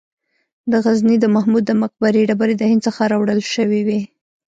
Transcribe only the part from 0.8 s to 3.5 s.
غزني د محمود د مقبرې ډبرې د هند څخه راوړل